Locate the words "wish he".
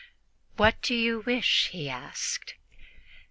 1.27-1.87